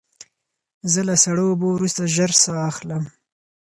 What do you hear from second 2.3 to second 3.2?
ساه اخلم.